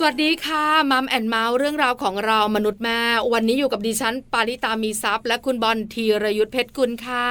[0.00, 3.00] สวัสดีค่ะ Mom and Mouth เรื่องราวของเรามนุษย์แม่
[3.32, 7.28] วันนี้อยู่กับดิฉัน ปาริตามีทรัพย์และคุณบอลธีรยุทธเพชรกุลค่ะ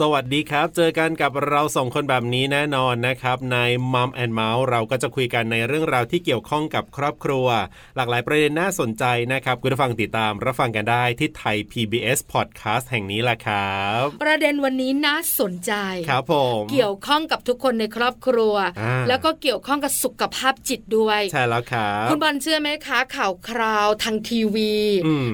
[0.00, 3.58] สวัสดีครับ เจอกันกับเราสองคนแบบนี้แน่นอนนะครับ ใน
[3.94, 7.46] Mom and Mouth เราก็จะคุยกันในเรื่องราวที่เกี่ยวข้องกับครอบครัว
[7.96, 15.72] หลากหลายประเด็นน่าสนใจนะครับคุณผู้ฟังติดตามรับฟังกันได้ที่ Thai PBS Podcast แห่งนี้แหละครับ ประเด็นวันนี้น่าสนใจ
[16.10, 18.54] ครับผมเกี่ยวข้องกับทุกคนในครอบครัว
[19.08, 24.74] แล้วก็เกี่ยวข้องกับสุขภาพจิตด้วยใช่แล้วครับคุณบอลเชื่อไหมคะ ข่าวคราวทางทีวี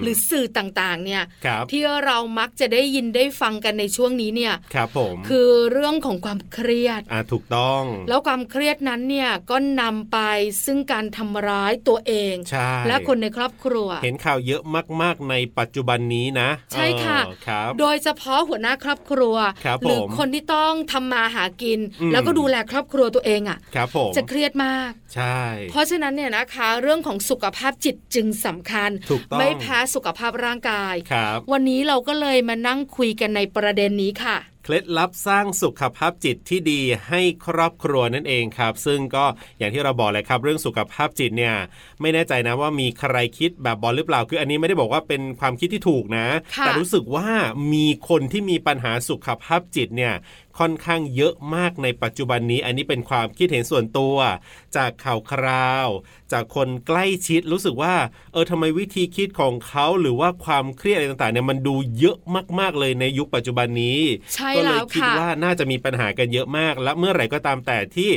[0.02, 1.22] หรือสื่อต่างๆ เนี่ย
[1.70, 10.18] ที่เรามักจะได้ยินได้ฟังกันในช่วงนี้เนี่ยครับผมคือเรื่องของความเครียดอ่าถูกต้อง แล้วความเครียดนั้นเนี่ยก็นำไป
[10.64, 14.62] ซึ่งการทำร้ายตัวเองใช่และคนในครอบครัว เห็นข่าวเยอะ
[15.02, 19.36] มากๆในปัจจุบันนี้นะ ใช่ค่ะครับโดยเฉพาะหัวหน้าครอบครัว
[19.82, 21.80] หรือคนที่ต้องทำมาหากิน
[22.12, 23.58] แล้วก็ดูแลครอบครัวตัวเองอะ
[24.16, 25.40] จะเครียดมากใช่
[25.70, 28.90] เพราะฉะนั้นเนี่ยนะคะเรื่องของสุขภาพจิตจึงสำคัญ
[29.38, 30.94] ไม่แพ้สุขภาพร่างกาย
[31.52, 39.24] วันนี้เราก็เลยมานั่งคุยกันในประเด็นนี้ค่ะเค ล็ดลับสร้างสุขภาพจิตที่ดีให้ครอบครัวนั่นเองครับ ซึ่งก็
[39.58, 41.54] อย่างที่เราบอกเลยครับเรื่องสุขภาพจิตเนี่ย
[42.00, 46.26] ไม่แน่ใจนะว่ามีใครคิดแบบบอลหรือเปล่าคืออันนี้ไม่ได้บอกว่าเป็นความคิดที่ถูกนะ
[46.58, 47.28] แต่รู้สึกว่า
[47.72, 50.14] มีคนที่มีปัญหาสุขภาพจิตเนี่ย
[50.58, 54.16] ค่อนข้างเยอะมากในปัจจุบันนี้ อันนี้เป็นความคิดเห็นส่วนตัว
[54.76, 55.88] จากข่าวคราว
[56.32, 57.94] จากคนใกล้ชิดรู้สึกว่า
[58.32, 62.16] เออทำไมวิธีคิดของเขาหรือว่าความเครียดอะไรต่างๆเนี่ยมันดูเยอะ
[62.60, 64.00] มากๆเลยในยุคปัจจุบันนี้
[64.56, 68.10] ก็เลยคิดว่าน่าจะมีปัญหากันเยอะมาก และเมื่อไหร่ก็ตามแต่ที่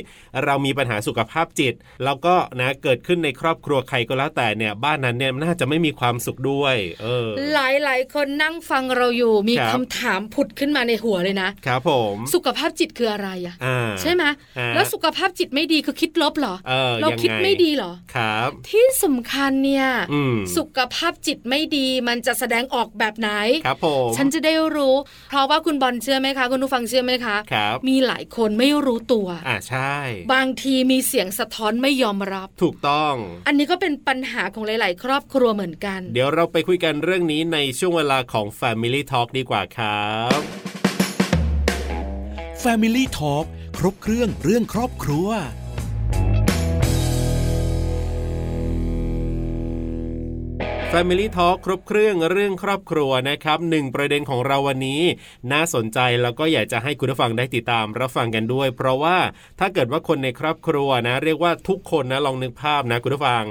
[0.43, 13.55] เรามีปัญหาสุขภาพจิต แล้วก็นะเกิดขึ้นในครอบครัวใครก็แล้วแต่เนี่ยบ้านนั้นเนี่ยน่าจะไม่มีความสุขด้วยเออหลายๆคนนั่งฟังเราอยู่มีคำถามผุดขึ้นมาในหัวเลยนะครับผมสุขภาพจิตคืออะไรอะ
[14.01, 14.23] ใช่ไหม
[14.75, 16.55] แล้วสุขภาพจิตไม่ดีคือคิดลบเหรอ
[17.01, 19.87] เราคิดไม่ดีเหรอครับ ที่สำคัญเนี่ย
[20.57, 23.29] สุขภาพจิตไม่ดีมันจะแสดงออกแบบไหน
[23.65, 24.95] ครับผมฉันจะได้รู้
[25.29, 29.95] เพราะว่าคุณบอลเชื่อไหมคะ คุณผู้ฟังเชื่อไหมคะครับมีหลายคนไม่รู้ตัวอ่าใช่
[30.33, 33.13] บางทีมีเสียงสะท้อนไม่ยอมรับ ถูกต้อง
[33.47, 40.39] อันนี้ก็เป็นปัญหาของหลาย ๆ ครอบครัวเหมือนกัน เดี๋ยวเราไปคุยกันเรื่องนี้ในช่วงเวลาของ Family Talk ดีกว่าครับ
[42.63, 43.45] Family Talk
[43.77, 45.29] ครบเครื่องเรื่องครอบครัว
[50.97, 55.01] Family Talk ครบเครื่องเรื่องครอบครัวนะครับหนึ่งประเด็นของเราวันนี้
[55.51, 59.17] น่าสนใจแล้วก็อยากจะให้คุณผู้ฟังได้ติดตามรับฟังกันด้วย เพราะว่า
[59.59, 63.43] ถ้าเกิดว่าคนในครอบครัวนะ เรียกว่าทุกคนนะลองนึกภาพนะคุณผู้ฟัง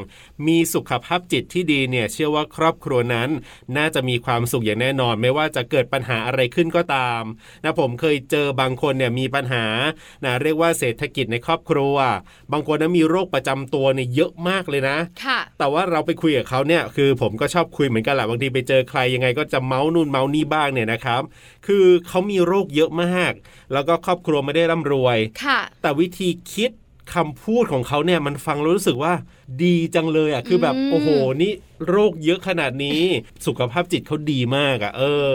[0.47, 3.29] มีสุขภาพจิตที่ดีเนี่ยเชื่อว่าครอบครัวนั้น
[3.77, 7.23] น่าจะมีความสุขอย่างแน่นอน ไม่ว่าจะเกิดปัญหาอะไรขึ้นก็ตาม
[7.65, 9.67] นะผมเคยเจอบางคนเนี่ยมีปัญหา
[10.25, 11.95] นะเรียกว่าเศรษฐกิจในครอบครัว
[12.53, 21.23] บางคนนะมีโรคประจำตัวเนี่ยเยอะมากเลยนะค่ะแต่ว่าเราไปคุยกับเขาเนี่ยคือผมผมก็ชอบคุยเหมือนกันแหละบางทีไปเจอใครยังไงก็จะเมาส์นู่นเมาส์นี่บ้างเนี่ยนะครับ
[21.67, 23.33] คือเขามีโรคเยอะมาก
[23.73, 26.71] แล้วก็ครอบครัวไม่ได้ร่ำรวยค่ะแต่วิธีคิด
[27.15, 29.13] คำพูดของเขาเนี่ยมันฟังรู้สึกว่า
[29.63, 31.09] ดีจังเลยอะคือแบบโอ้โห
[31.43, 31.53] นี่
[31.89, 33.03] โรคเยอะขนาดนี้
[33.47, 35.03] สุขภาพจิตเขาดีมากอะ เอ
[35.33, 35.35] อ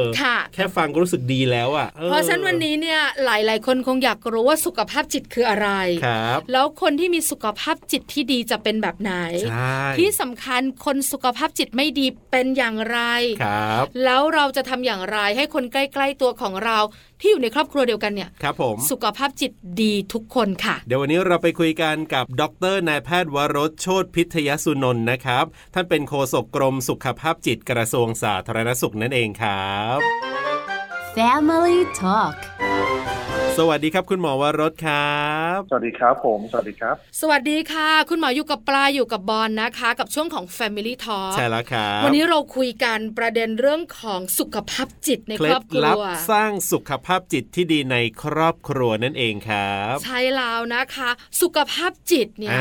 [0.54, 5.70] แค่ฟังก็รู้สึกดีแล้วอะเพราะฉะนั้นวันนี้เนี่ยหลายๆ คนคงอยากรู้ว่าสุขภาพจิตคืออะไร
[6.06, 9.14] ครับแล้วคนที่มีสุขภาพจิตที่ดีจะเป็นแบบไหน
[9.98, 13.00] ที่สำคัญคนสุขภาพจิตไม่ดีเป็นอย่างไร
[13.44, 16.80] ครับ แล้วเราจะทำอย่างไรให้คนใกล้ๆตัวของเรา
[17.22, 19.52] ที่อยู่ในครอบครัวเดียวกันเนี่ยครับผมสุขภาพจิต
[19.82, 29.97] ดีทุกคนค่ะ เดี๋ยววันนี้เราไปคุยกันกับดรนายแพทย์วรสโชตพิทยสุนนท์นะครับ ท่านเป็นโฆษกกรมสุขภาพจิตกระทรวงสาธารณสุขนั่นเองครับ
[31.16, 32.35] Family Talk
[33.62, 35.22] สวัสดีครับ คุณหมอวรสครั
[35.56, 46.01] บ สวัสดีครับผม สวัสดีครับ สวัสดีค่ะ คุณหมออยู่กับปลาอยู่กับบอลนะคะ กับช่วงของ Family Talk ใช่แล้วครับวันนี้เราคุยกันประเด็นเรื่องของสุขภาพจิตในครอบครัว
[46.31, 51.10] สร้างสุขภาพจิตที่ดีในครอบครัวนั่นเองครับ ใช่แล้วนะคะ
[51.42, 52.60] สุขภาพจิตเนี่ย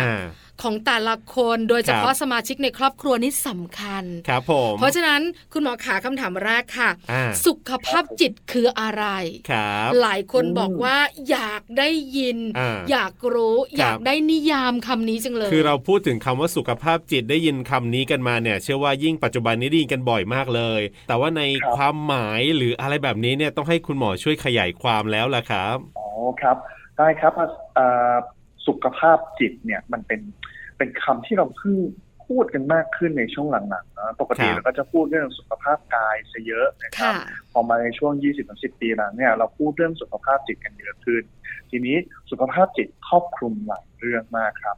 [0.62, 5.20] ของแต่ละคนโดยเฉพาะสมาชิกในครอบครัวนี่สำคัญครับผมเพราะฉะนั้น
[5.52, 6.90] คุณหมอขาคำถามแรกค่ะ
[7.46, 9.04] สุขภาพจิตคืออะไร
[9.50, 10.96] ครับหลายคนบอกว่า
[11.30, 12.38] อยากได้ยิน
[12.90, 21.42] อยากรู้อยากได้นิยามคำนี้จังเลย คือเราพูดถึงคำว่าสุขภาพจิตได้ยินคำนี้กันมาเนี่ย เชื่อว่ายิ่งปัจจุบันนี้ได้ยินกันบ่อยมากเลย แต่ว่าใน
[21.76, 26.08] ความหมายหรืออะไรแบบนี้เนี่ยต้องให้คุณหมอช่วยขยายความแล้วล่ะครับอ๋อ
[26.40, 26.56] ครับ
[26.98, 27.32] ได้ครับ
[28.66, 30.20] สุขภาพจิตเนี่ยมันเป็น
[30.78, 31.76] เป็นคำที่เราเพิ่ง
[32.26, 37.14] พูดกันมากขึ้นในช่วงหลังๆนะปกติเราก็จะพูดเรื่องสุขภาพกายซะเยอะนะครับ
[37.52, 38.12] พอมาในช่วง
[38.46, 41.22] 20-10ปีหลังเนี่ยเราพูดเรื่องสุขภาพจิตกันเยอะขึ้น
[41.70, 41.96] ทีนี้
[42.30, 44.76] สุขภาพจิตครอบคลุมหลายเรื่องมากครับ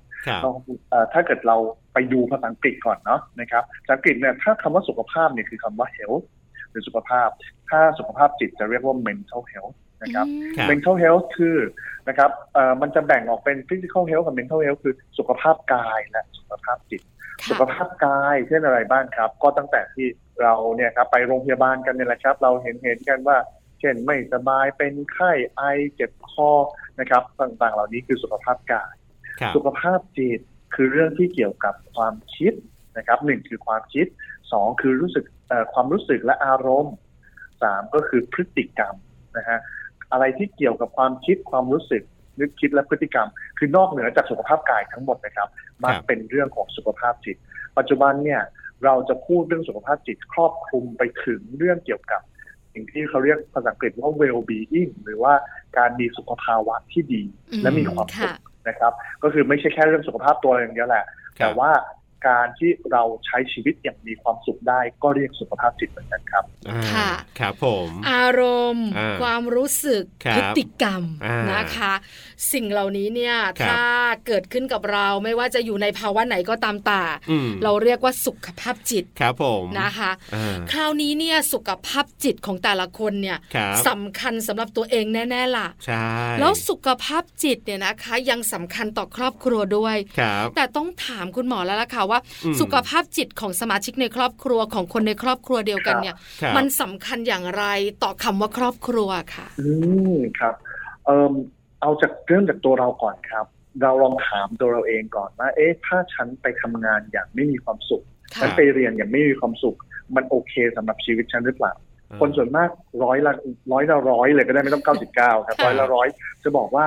[1.13, 1.57] ถ้าเกิดเรา
[1.93, 6.25] ไปดูภาษาอังกฤษก่อนเนาะนะครับภาษาอังกฤษเนี่ยถ้าคำว่าสุขภาพเนี่ยคือคำว่า health
[6.71, 7.29] หรือสุขภาพ
[7.69, 10.27] ถ้าสุขภาพจิตจะเรียกว่า mental health นะครับ
[10.71, 11.57] mental health คือ
[12.09, 17.03] นะครับเอ่อมันจะแบ่งออกเป็น physical health กับ mental health คือสุขภาพกายและสุขภาพจิต
[17.51, 20.07] สุขภาพกายเช่นอะไรบ้างครับ ก็ตั้งแต่ที่
[20.43, 23.37] เราเนี่ยครับไปโรงพยาบาลกันเนี่ยแหละครับ เราเห็นเห็นกันว่า
[23.81, 25.63] เช่นไม่สบายเป็นไข้ไอ
[25.95, 26.51] เจ็บคอ
[27.01, 28.95] นะครับ ต่างๆ เหล่านี้คือสุขภาพกาย
[29.55, 30.41] สุขภาพจิต
[30.75, 32.53] คือเรื่องที่เกี่ยวกับความคิด
[32.99, 34.07] นะครับหนึ่งคือความคิด
[34.53, 35.25] สองคือรู้สึก
[35.73, 36.97] ความรู้สึกและอารมณ์
[37.63, 38.95] สามก็คือพฤติกรรม
[39.37, 39.59] นะฮะ
[40.13, 42.03] อะไรที่เกี่ยวกับความคิดความรู้สึก
[42.41, 43.29] นึกคิดและพฤติกรรม
[43.59, 45.49] คือนอกเหนือจากสุขภาพกายทั้งหมดนะครับ
[45.85, 47.37] มันเป็นเรื่องของสุขภาพจิต
[47.79, 48.43] ปัจจุบันเนี่ย
[48.85, 52.21] เราจะพูดเรื่องสุขภาพจิตครอบคลุมไปถึงเรื่องเกี่ยวกับ
[52.73, 55.33] สิ่งที่เขาเรียกภาษาอังกฤษว่า well being หรือว่า
[55.79, 57.23] การมีสุขภาวะที่ดี
[57.63, 58.35] และมีความสุข
[58.69, 61.05] นะครับ ก็คือไม่ใช่แค่เรื่องสุขภาพตัวอย่างเดียวแหละ
[61.39, 61.71] แต่ว่า
[62.27, 66.45] การที่เราใช้ชีวิตอย่างมีความสุขได้ก็เรียกสุขภาพจิตเหมือนกันครับ
[66.93, 68.43] ค่ะครับผม อาร
[68.75, 68.89] มณ์
[69.23, 70.03] ความรู้สึก
[70.37, 71.03] พฤติกรรม
[71.53, 71.93] นะคะ
[72.53, 73.37] สิ่งเหล่านี้เนี่ย
[73.67, 73.85] ถ้า
[74.27, 77.03] เกิดขึ้นกับเราไม่ว่าจะอยู่ในภาวะไหนก็ตามตา
[77.65, 80.11] เราเรียกว่าสุขภาพจิตครับผมนะคะ
[80.73, 83.39] คราวนี้เนี่ยสุขภาพจิตของแต่ละคนเนี่ย
[83.89, 86.09] สำคัญสำหรับตัวเองแน่ๆล่ะใช่
[86.41, 89.97] แล้วสุขภาพจิตเนี่ยนะคะ ยังสำคัญต่อครอบครัวด้วย
[90.57, 92.19] แต่ต้องถามคุณหมอแล้วล่ะค่ะว่า
[92.61, 96.15] สุขภาพจิตของสมาชิกในครอบครัวของคนในครอบครัวเดียวกันเนี่ย
[96.57, 97.65] มันสำคัญอย่างไร
[98.03, 99.71] ต่อคำว่าครอบครัวค่ะ อื
[100.15, 100.55] มครับ
[101.07, 101.35] เอ่อ
[101.81, 103.47] เอาจากเรื่องจากตัวเราก่อนครับ
[103.83, 108.03] เราลองถามตัวเราเองก่อนว่า เอ๊ะถ้าฉันไปทำงานอย่างไม่มีความสุข
[108.41, 109.77] ฉันไปเรียนอย่างไม่มีความสุข
[110.17, 111.73] มันโอเคสำหรับชีวิตฉันหรือเปล่า
[112.21, 112.71] คนส่วนมาก
[113.05, 113.33] ร้อยละ
[113.73, 116.09] ร้อยละร้อยเลยก็ได้ไม่ต้องเก้าสิบเก้าครับร้อยละร้อย
[116.45, 116.87] จะบอกว่า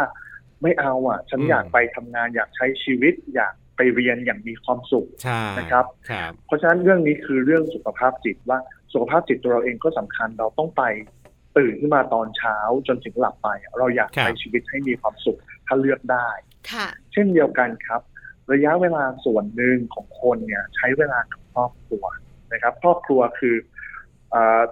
[0.62, 5.08] ไม่เอาอะ ฉันอยากไปทำงานอยากใช้ชีวิต อยาก ไปเรียนอย่างมีความสุข
[5.58, 5.86] นะครับ
[6.46, 8.60] เพราะฉะนั้นเรื่องนี้คือเรื่องสุขภาพจิตว่า
[8.94, 10.84] สุขภาพจิตตัวเราเองก็สำคัญเราต้องไป
[11.58, 12.58] ตื่นขึ้นมาตอนเช้า
[12.88, 13.50] จนถึงหลับไป
[13.80, 16.30] เราอยากใช้ชีวิตให้มีความสุขถ้าเลือกได้
[17.14, 18.02] เช่นเดียวกันครับ
[18.52, 22.04] ระยะเวลาส่วนหนึ่งของคนเนี่ยใช้เวลากับครอบครัว
[22.54, 23.56] นะครับ ครอบครัวคือ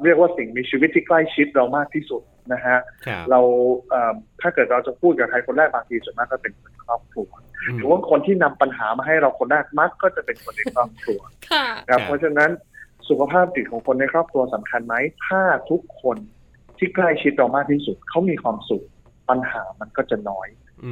[0.04, 2.22] เรียกว่าสิ่งมีชีวิตที่ใกล้ชิดเรามากที่สุด
[2.54, 2.78] นะฮะ
[3.30, 3.40] เรา
[4.42, 7.30] ถ้าเกิดเราจะพูดกับใครคนแรกบางทีส่วนมากก็เป็นคนครอบครัว
[7.76, 11.20] หรือว่าคนที่นำปัญหามาให้เราคนแรกมักก็จะเป็นคนในครอบครัว
[11.90, 12.52] ครับเพราะฉะนั้น
[13.10, 14.96] สุขภาพจิตของคนในครอบครัวสำคัญไหม
[15.28, 16.18] ถ้าทุกคน
[16.78, 18.84] ที่ใกล้ชิดเรามากที่สุดเขามีความสุข
[19.30, 20.48] ปัญหามันก็จะน้อย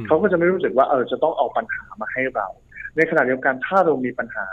[0.06, 2.48] เขาก็จะไม่รู้สึกว่าเออจะต้องเอาปัญหามาให้เรา
[2.96, 4.46] ในขณะเดียวกันถ้าเรามีปัญหา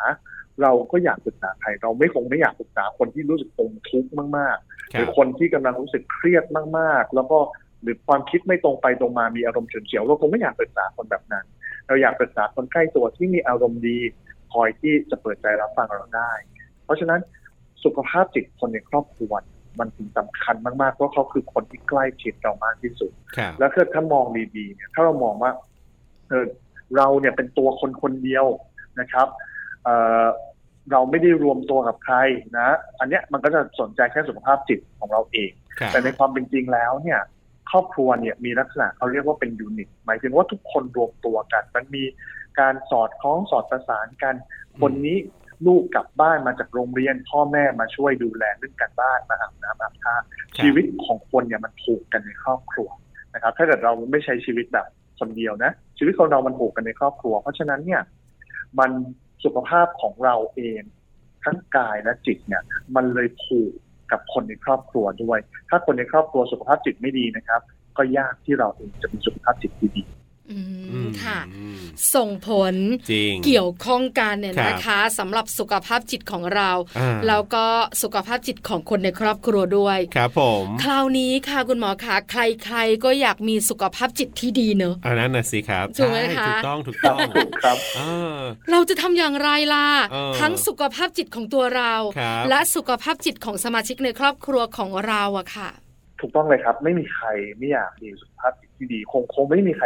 [0.61, 6.43] เราก็อยากปรึกษาใครเราไม่คงไม่อยากปรึกษาคนที่รู้สึกปมทุกข์มากๆ หรือคนที่กำลังรู้สึกเครียด
[6.79, 7.39] มากๆ แล้วก็
[7.81, 11.45] หรือความคิดไม่ตรงไปตรงมามีอารมณ์เฉลียวเราคงไม่อยากปรึกษาคนแบบนั้น
[11.87, 13.99] เราอยากปรึกษาคนใกล้ตัวที่มีอารมณ์ดี
[14.53, 16.31] คอยที่จะเปิดใจรับฟังเราได้
[16.83, 17.19] เพราะฉะนั้น
[17.83, 19.31] สุขภาพจิตคนในครอบครัว
[19.79, 23.11] มันถึงสำคัญมากๆเพราะเขาคือคนที่ใกล้ชิดเรามากที่สุด
[23.59, 24.25] แล้วถ้าถ้ามอง
[24.55, 25.51] ดีๆเนี่ยถ้าเรามองว่า
[26.29, 26.47] เออ
[26.97, 28.45] เราเนี่ยเป็นตัวคนคนเดียว
[28.99, 29.27] นะครับ
[29.85, 29.89] เอ
[30.25, 30.27] อ
[30.91, 32.15] เราไม่ได้รวมตัวกับใคร
[32.57, 32.67] นะ
[32.99, 35.51] อันเนี้ยมันก็จะสนใจแค่สุขภาพจิตของเราเอง
[35.87, 37.19] แต่ในความเป็นจริงแล้วเนี่ย
[37.71, 42.03] ครอบครัวเนี่ยมีลักษณะเขาเรียกว่าเป็นยูนิต หมายถึงว่าทุกคนรวมตัวกัน มันมี
[42.59, 44.35] การสอดคล้องสอดประสานกัน
[44.81, 45.17] คนนี้
[45.65, 50.15] ลูกกลับบ้านมาจากโรงเรียน พ่อแม่มาช่วยดูแลเรื่องการบ้านมาอาบน้ำอาบท่า
[50.57, 52.89] ชีวิตของคนเนี่ยมันผูกกันในครอบครัว
[53.33, 54.85] นะครับ ถ้าเกิดเราไม่ใช้ชีวิตแบบ
[55.19, 58.01] คนเดียวนะ ชีวิตของเรามันผูกกันในครอบครัว เพราะฉะนั้นเนี่ย
[58.79, 58.91] มัน
[59.45, 60.81] สุขภาพของเราเอง
[61.43, 62.63] ทั้งกายและจิตเนี่ย
[62.95, 63.71] มันเลยผูก
[64.11, 67.61] กับคนในครอบครัวด้วย ถ้าคนในครอบครัวสุขภาพจิตไม่ดีนะครับ
[67.97, 70.03] ก็ยากที่เราเองจะมีสุขภาพจิตที่ดี
[71.23, 71.39] ค่ะ
[72.15, 72.75] ส่งผล
[73.45, 76.71] เกี่ยวข้องกันเนี่ยนะคะสำหรับสุขภาพจิตของเรา
[77.27, 77.65] แล้วก็
[78.01, 87.17] สุขภาพจิตของคนในครอบครัวด้วยครับผมคราวนี้ค่ะคุณหมอคะใครๆก็อยากมีสุขภาพจิตที่ดีเนอะอันนั้นน่ะสิครับถูกไหมคะถูกต้องถูกต้อง
[87.63, 87.77] ครับ
[88.71, 89.87] เราจะทำอย่างไรล่ะ
[90.39, 91.93] ทั้งสุขภาพจิตของตัวเรา
[92.49, 95.69] และสุขภาพจิตของสมาชิกในครอบครัวของเราอะค่ะ
[96.19, 99.85] ถูกต้องเลยครับ ไม่มีใครไม่อยากมีสุขภาพจิตที่ดี คงคงไม่มีใคร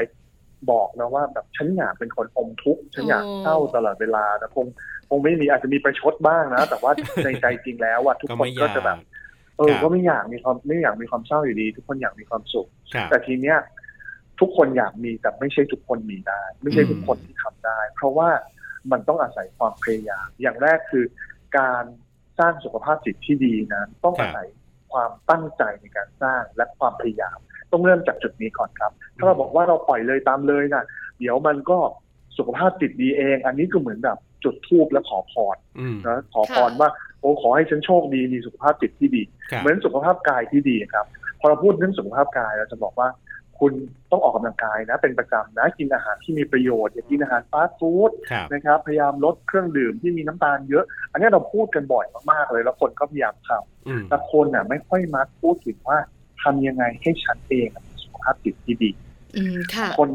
[0.72, 4.66] บอกนะว่าแบบฉันอยากเป็นคนอมทุกข์ฉันอยากเศร้าตลอดเวลานะคง
[5.10, 6.92] คงไม่มีอาจจะมีประชดบ้างนะ แต่ว่า
[7.26, 8.98] ในใจจริงแล้วว่าทุกคนก็จะแบบ
[9.58, 12.68] เออก็ไม่อยากมีความไม่อยากมีความเศร้าอยู่ดี ทุกคนอยากมีความสุข
[13.10, 13.58] แต่ทีเนี้ย
[14.40, 18.30] ทุกคนอยากมีแต่ไม่ใช่ทุกคนมีได้ ไม่ใช่ทุกคนที่ทำได้ เพราะว่า
[18.92, 21.06] มันต้องอาศัยความพยายาม อย่างแรกคือ
[21.58, 21.84] การ
[22.40, 24.48] สร้างสุขภาพจิตที่ดีนั้นต้องอาศัย
[24.92, 27.38] ความตั้งใจในการสร้างและความพยายาม
[27.72, 30.84] ต้องเริ่มจากจุดนี้ก่อนครับ ถ้าเราบอกว่าเราปล่อยเลยตามเลยนะ
[31.20, 31.78] เดี๋ยวมันก็
[32.38, 35.56] สุขภาพจิตดีเอง อันนี้ก็เหมือนแบบจุดทูบและขอพร
[36.08, 39.22] นะขอพรว่าโอ้ขอให้ฉันโชคดีมีสุขภาพจิตที่ดี
[39.60, 41.06] เหมือนสุขภาพกายที่ดีครับ
[41.40, 43.10] พอเราพูดเรื่องสุขภาพกายเราจะบอกว่า
[43.60, 43.74] คุณ
[44.12, 48.12] ต้องออกกำลังกายนะ เป็นประจำนะกินอาหารที่มีประโยชน์อย่ากินอาหารฟาสต์ฟู้ด
[48.54, 56.00] นะครับพยายามลดเครื่องดื่มที่มีน้ำตาลเยอะ อันนี้เราพูดกันบ่อยมากๆเลย แล้วคนก็พยายามทำแต่คนน่ะไม่ค่อยมักพูดถึงว่า
[56.44, 58.92] ทำยังไงให้ฉันเองมีสุขภาพจิตที่ดี
[59.98, 60.10] คน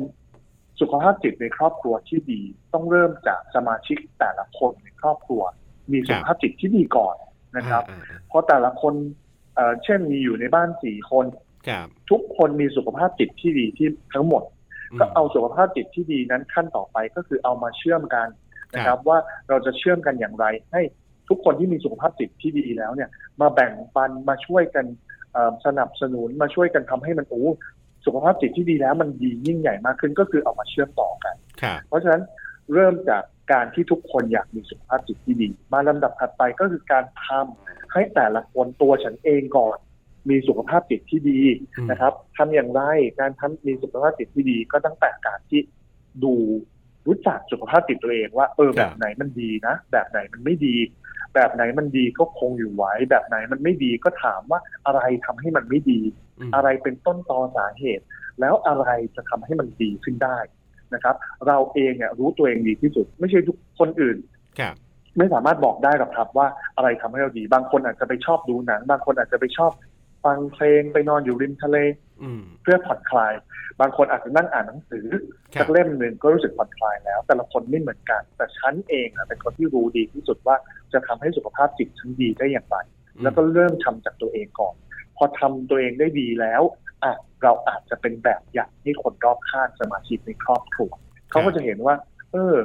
[0.81, 2.41] สุขภาพจิตในครอบครัวที่ดี
[2.73, 5.43] ต้องเริ่มจากสมาชิกแต่ละคนในครอบครัว
[5.93, 7.17] มีสุขภาพจิตที่ดีก่อน
[7.57, 7.85] นะครับ
[8.29, 8.95] เพราะแต่ละคน
[9.85, 11.27] เช่นมีอยู่ในบ้านสี่คน
[12.11, 14.43] ทุกคนมีสุขภาพจิตที่ดีที่ทั้งหมด
[14.99, 18.29] ก็เอาสุขภาพจิตที่ดีนั้นขั้นต่อไปก็คือเอามาเชื่อมกัน
[18.75, 20.83] นะครับ ว่าเราจะเชื่อมกันอย่างไร ให้
[21.29, 24.87] ทุกคนที่มีสุขภาพจิตที่ดีแล้วเนี่ย มาแบ่งปันมาช่วยกัน
[25.67, 27.45] สนับสนุนมาช่วยกันทำให้มันโอ้
[28.05, 31.35] สุขภาพจิตที่ดีแล้วมันดียิ่งใหญ่มากขึ้นก็คือเอามาเชื่อมต่อกัน
[31.89, 32.23] เพราะฉะนั้น
[32.73, 33.23] เริ่มจาก
[33.53, 39.77] การที่ทุกคนอยากมีสุขภาพจิตที่ดี มาลำดับถัดไปก็คือการทำให้แต่ละคนตัวฉันเองก่อน
[40.29, 41.41] มีสุขภาพจิตที่ดี
[41.91, 42.81] นะครับทำอย่างไร
[43.21, 45.61] การทำมีสุขภาพจิตที่ดีก็ตั้งแต่การที่
[46.25, 46.35] ดู
[47.07, 50.77] รู้จักสุขภาพจิตตัวเองว่า เออแบบไหนมันดีนะ แบบไหนมันไม่ดี
[51.35, 56.01] แบบไหนมันดีก็คงอยู่ไว้ แบบไหนมันไม่ดีก็ถามว่าอะไรทำให้มันไม่ดี
[56.55, 58.05] อะไรเป็นต้นตอสาเหตุ
[58.41, 60.39] แล้วอะไรจะทำให้มันดีขึ้นได้
[60.95, 61.15] นะครับ
[61.47, 64.17] เราเองเนี่ยรู้ตัวเองดีที่สุด ไม่ใช่ทุกคนอื่น
[65.19, 66.47] ไม่สามารถบอกได้หรอกครับว่า
[66.77, 69.73] อะไรทำให้เราดี บางคนอาจจะไปชอบดูหนัง บางคนอาจจะไปชอบ
[70.25, 71.77] ฟังเพลงไปนอนอยู่ริมทะเล
[72.63, 73.33] เพื่อผ่อนคลาย
[73.81, 75.07] บางคนอาจจะนั่งอ่านหนังสือ
[75.61, 80.57] สักเล่มหนึ่งก็รู้สึกผ่อนคลายแล้ว แต่ละคนไม่เหมือนกัน แต่ฉันเองเป็นคนที่รู้ดีที่สุดว่า
[80.93, 82.77] จะทำให้สุขภาพจิตฉันดีได้อย่างไร
[83.23, 84.75] แล้วก็เริ่มทำจากตัวเองก่อน
[85.17, 86.63] พอทำตัวเองได้ดีแล้ว
[87.03, 87.13] อะ
[87.43, 90.91] เราอาจจะเป็นแบบอย่างให้คนรอบข้างสมาชิกในครอบครัว
[91.31, 91.95] เขาก็จะเห็นว่า
[92.33, 92.57] เออ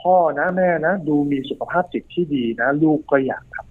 [0.00, 3.65] พ่อนะแม่นะ ดูมีสุขภาพจิตที่ดีนะ ลูกก็อยากทำตาม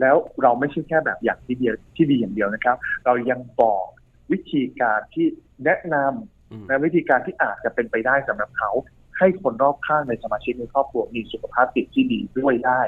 [0.00, 3.86] แล้วเราไม่ใช่แค่แบบอย่างที่เดียวที่ดีอย่างเดียวนะครับ เรายังบอก
[4.32, 5.26] วิธีการที่
[5.64, 8.70] แนะนำและวิธีการที่อาจจะเป็นไปได้สำหรับเขา
[9.18, 12.80] ให้คนรอบข้างในสมาชิกในครอบครัวมีสุขภาพจิตที่ดีด้วยได้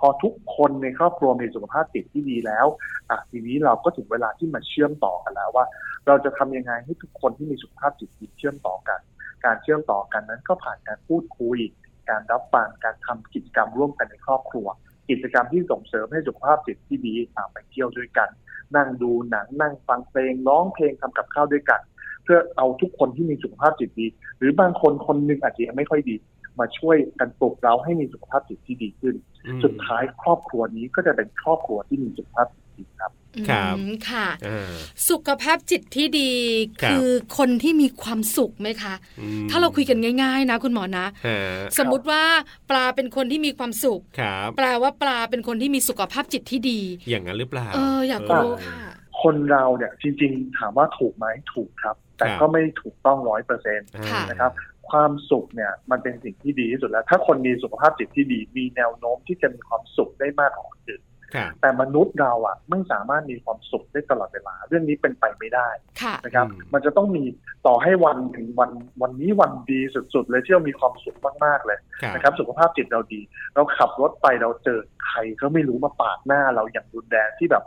[0.00, 2.66] พอทุกคนในครอบครัวมีสุขภาพจิตที่ดีแล้ว
[3.10, 5.64] อะทีนี้เราก็ถึงเวลาที่มาเชื่อมต่อกันแล้วว่า
[6.06, 9.00] เราจะทำยังไงให้ทุกคนที่มีสุขภาพจิตดีเชื่อมต่อกัน
[9.44, 11.58] การเชื่อมต่อกันนั้นก็ผ่านการพูดคุย
[12.10, 14.66] การรับฟังการทำกิจกรรมร่วมกันในครอบครัว
[15.10, 18.28] กิจกรรมที่ส่งเสริมให้สุขภาพจิตที่ดีตามไปเที่ยวด้วยกัน
[18.76, 21.80] นั่งดูหนังนั่งฟังเพลงร้องเพลงทำกับข้าวด้วยกัน
[22.24, 24.06] เพื่อเอาทุกคนที่มีสุขภาพจิตดี
[24.38, 26.16] หรือบางคนคนหนึ่งอาจจะยังไม่ค่อยดี
[26.58, 29.14] มาช่วยกันปลุกเราให้มีสุขภาพจิตที่ดีขึ้น
[29.64, 33.12] สุดท้ายครอบครัวนี้ก็จะเป็นครอบครัวที่มีสุขภาพจิตดีครับ
[33.48, 33.76] ครับ
[34.10, 34.28] ค่ะ
[35.10, 36.32] สุขภาพจิตที่ดี
[36.90, 37.08] คือ
[37.38, 38.94] คนที่มีความสุขไหมคะ
[39.50, 41.06] ถ้าเราคุยกันง่าย ๆ นะ คุณหมอนะ
[41.78, 42.22] สมมติว่า
[42.70, 44.00] ปลาเป็นคนที่มีความสุข
[44.56, 48.80] แปลว่าปลาเป็นคนที่มีสุขภาพจิตที่ดี อย่างนั้นหรือเปล่าเอออยากรู้ค่ะ
[49.22, 53.88] คนเราเนี่ยจริง ๆ ถามว่าถูกไหมถูกครับ แต่ก็ไม่ถูกต้องร้อยเปอร์เซ็นต์
[54.30, 54.52] นะครับ
[54.90, 61.02] ความสุขเนี่ยมันเป็นสิ่งที่ดีที่สุดแล้ว ถ้าคนมีสุขภาพจิตที่ดี มีแนวโน้มที่จะมีความสุขได้มากกว่าคนอื่น
[61.60, 65.68] แต่มนุษย์เราอะไม่สามารถมีความสุขได้ตลอดเวลา เรื่องนี้เป็นไปไม่ได้
[66.24, 67.24] นะครับ มันจะต้องมี
[67.66, 68.70] ต่อให้วันถึงวัน
[69.02, 69.80] วันนี้วันดี
[70.14, 71.78] สุดๆเลยที่เรามีความสุขมากๆเลย
[72.14, 73.20] นะครับ สุขภาพจิตเราดี
[73.54, 77.64] เราขับรถไปเราเจอใครก็ไม่รู้มาปาดหน้าเราอย่างรุนแรงที่แบบ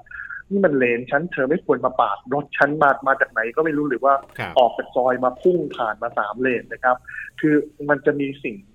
[0.50, 4.14] นี่มันเลนฉันเธอไม่ควรมาปาดรถฉันมามาจากไหนก็ไม่รู้หรือว่า
[4.60, 6.98] ออกจากซอยมาพุ่งผ่านมาสามเลนนะครับ
[7.40, 7.56] คือ
[7.90, 8.75] มันจะมีสิ่งได้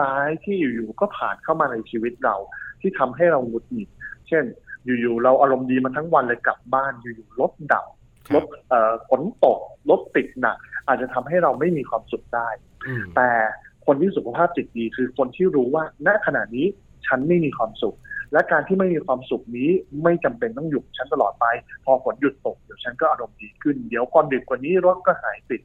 [0.00, 2.36] ร้ายที่อยู่ๆก็ผ่านเข้ามาในชีวิตเรา
[2.80, 3.88] ที่ทำให้เราหงุดหงิด
[4.28, 4.44] เช่น
[4.84, 7.86] อยู่ๆเราอารมณ์ดีมาทั้งวันเลยกลับบ้าน อยู่ๆรถดับ
[8.34, 8.44] รถ
[9.08, 9.58] ฝนตก
[9.90, 10.56] รถติดหนัก
[10.86, 12.48] อาจจะทำให้เราไม่มีความสุขได้
[13.16, 13.30] แต่
[13.86, 16.66] คนที่สุขภาพจิตดีคือคนที่รู้ว่าณขณะนี้
[17.06, 17.96] ฉันไม่มีความสุข
[18.32, 19.70] และการที่ไม่มีความสุขนี้
[20.02, 21.46] ไม่จำเป็นต้องหยุดฉันตลอดไป
[21.84, 25.62] พอฝนหยุดตกเดี๋ยวฉันก็อารมณ์ดีขึ้น เดี๋ยวก่อนดึกกว่านี้รถก็หายติด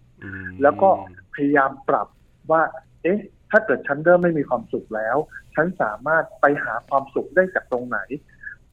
[0.61, 0.89] แล้วก็
[1.33, 2.07] พยายามปรับ
[2.51, 2.61] ว่า
[3.03, 3.19] เอ๊ะ
[3.51, 5.17] ถ้าเกิดฉันเริ่มไม่มีความสุขแล้ว
[5.55, 7.99] ฉันสามารถไปหาความสุขได้จากตรงไหน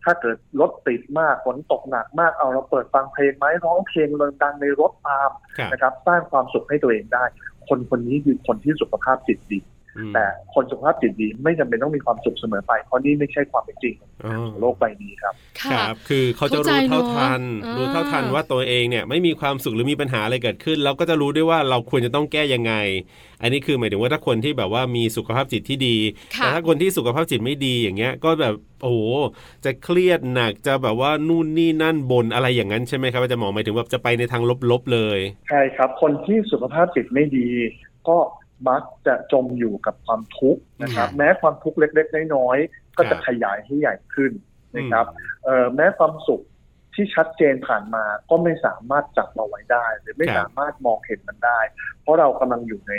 [0.05, 4.09] ถ้าเกิดรถติดมากฝนตกหนักมากเอาเราเปิดฟังเพลงไหมร้องเพลง
[4.43, 5.31] ดังในรถตาม
[5.73, 7.25] นะครับ สร้างความสุขให้ตัวเองได้
[7.69, 9.59] คนคนนี้คือคนที่สุขภาพจิตดี
[10.15, 10.25] แต่
[10.55, 17.43] คนสุขภาพจิตดีไม่จำเป็นต้องมีความสุขเสมอไป เพราะนี่ไม่ใช่ความเป็นจริงของโลกใบนี้ครับ ครับ คือเขาจะรู้เท่าทัน
[17.77, 22.75] รู้เท่าทันว่าตัวเองเนี่ยไม่มีความสุขหรือมีปัญหาอะไรเกิดขึ้นแล้วก็จะรู้ด้วยว่าเราควรจะต้องแก้ยังไง
[23.43, 25.97] อันนี้คือหมายถึงว่าถ้าคนที่แบบว่ามีสุขภาพจิตที่ดี
[26.37, 28.95] แต่ถ้าคนที่สุขภาพจิตไม่ดีอย่างเงี้ย ก็แบบโอ้
[29.65, 37.49] จะเครียดหนักจะแบบว่านู่นนี่นั่นบนอะไรอย่างนั้นใช่ไหมครับจะมองหมายถึงว่าจะไปในทางลบๆเลย ใช่ครับ คนที่สุขภาพจิตไม่ดี
[38.09, 38.17] ก็
[38.69, 44.33] มักจะจมอยู่กับความทุกข์นะครับ แม้ความทุกข์เล็ก ๆ น้อยๆก็จะขยายให้ใหญ่ขึ้น
[44.77, 45.07] นะครับ
[45.75, 46.43] แม้ความสุข
[46.95, 51.61] ที่ชัดเจนผ่านมาก็ไม่สามารถจับเอาไว้ได้ หรือไม่สามารถมองเห็นมันได้
[52.03, 52.93] เพราะเรากำลังอยู่ใน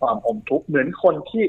[0.00, 1.44] ความอมทุกข์เหมือนคนที่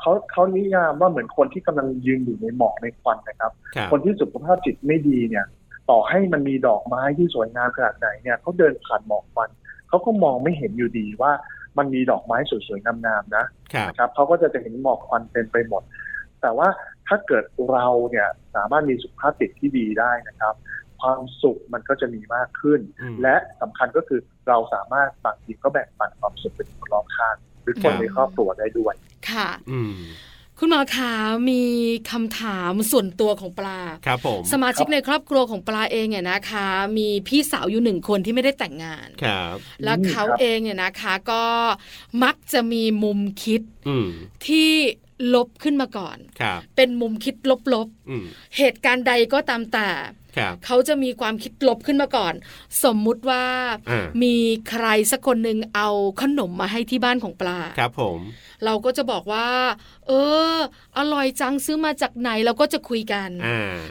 [0.00, 3.52] เขาเขานิยามว่าเหมือนคนที่กำลังยืนอยู่ในหมอกในควันนะครับ
[3.90, 5.46] คนที่สุขภาพจิตไม่ดีเนี่ย
[5.90, 9.50] ต่อให้มันมีดอกไม้ที่สวยงามขนาดไหนเนี่ยเขาเดินผ่านหมอกควัน
[9.88, 11.32] เขาก็มองไม่เห็นอยู่ดีว่า
[11.78, 13.44] มันมีดอกไม้สวยๆงามๆนะ
[13.88, 15.82] นะครับเขาก็จะจะเห็นหมอกควันเต็มไปหมด
[16.40, 16.68] แต่ว่า
[17.08, 20.54] ถ้าเกิดเราเนี่ยสามารถมีสุขภาพจิตที่ดีได้นะครับ
[21.00, 22.80] ความสุขมันก็จะมีมากขึ้น
[23.22, 28.94] และสำคัญก็คือเราสามารถบางทีก็แบ่งปันความสุขเป็นคนรอบข้างหรือคนในครอบครัวได้ด้วย
[29.30, 29.48] ค่ะ
[30.62, 31.12] คุณหมอขา
[31.50, 31.62] มี
[32.10, 41.44] คำถามส่วนตัวของปลาครับผมสมาชิกในครอบครัวของปลาเองเนี่ยนะคะ มีพี่สาวอยู่หนึ่งคนที่ไม่ได้แต่งงานครับ แล้วเขาเองเนี่ยนะคะก็
[42.24, 43.60] มักจะมีมุมคิด
[44.46, 44.70] ที่
[45.34, 46.16] ลบขึ้นมาก่อน
[46.76, 47.34] เป็นมุมคิด
[47.74, 49.88] ลบๆ เหตุการณ์ใดก็ตามแต่
[50.66, 52.34] เขาจะมีความคิดลบขึ้นมาก่อน
[52.84, 53.44] สมมุติว่า
[54.22, 54.36] มี
[54.70, 55.88] ใครสักคนหนึ่งเอา
[56.22, 58.20] ขนมมาให้ที่บ้านของปลาครับผม
[58.64, 59.48] เราก็จะบอกว่า
[60.08, 60.12] เอ
[60.54, 60.56] อ
[60.98, 63.30] อร่อยจังซื้อมาจากไหนเราก็จะคุยกัน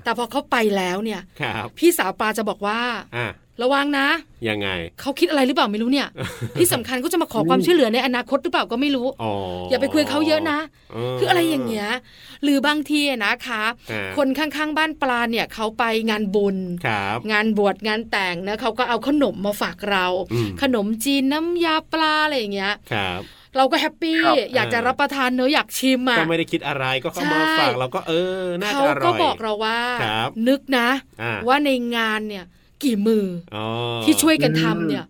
[0.03, 1.21] แต่พอเขาไปแล้วเนี่ย
[1.77, 2.79] พี่สาวปลาจะบอกว่า
[3.61, 4.07] ระวังนะ
[4.49, 4.69] ยังไง
[5.01, 6.07] เขาคิดอะไรหรือเปล่าไม่รู้เนี่ย
[6.59, 9.07] ที่สำคัญก็จะมาขอความช่วยเหลือในอนาคตหรือเปล่าก็ไม่รู้
[9.69, 10.59] อย่าไปคุยเขาเยอะนะ
[11.19, 11.89] คืออะไรอย่างเงี้ย
[12.43, 13.63] หรือบางทีนะคะ
[14.17, 16.57] คนข้างๆบ้านปลาเนี่ยเขาไปงานบุญ
[17.31, 20.05] งานบวชงานแต่งเนะเขาก็เอาขนมมาฝากเรา
[20.61, 22.73] ขนมจีนน้ำยาปลาอะไรอย่างเงี้ย
[23.57, 24.19] เราก็ happy
[24.55, 29.79] อยากจะรับประทานเนอะอยากชิมอะก็ไม่ได้คิดอะไรก็เข้ามาฝากเราก็เออน่าจะอร่อยเขาก็บอกเราว่า
[30.47, 30.89] นึกนะ
[31.47, 32.45] ว่าในงานเนี่ย
[32.83, 33.57] กี่มืออ
[34.03, 35.05] ที่ช่วยกันทำเนี่ย